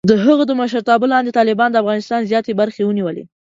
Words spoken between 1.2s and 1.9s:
طالبانو د